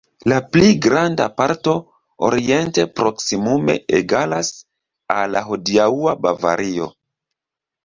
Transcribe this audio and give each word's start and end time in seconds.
La 0.31 0.37
pli 0.55 0.69
granda 0.85 1.27
parto, 1.41 1.73
oriente, 2.29 2.87
proksimume 3.01 3.77
egalas 3.99 4.51
al 5.19 5.35
la 5.37 5.47
hodiaŭa 5.53 6.19
Bavario. 6.27 6.91